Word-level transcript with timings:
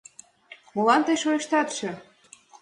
Молан 0.75 1.01
тый 1.05 1.17
шойыштатше? 1.21 1.91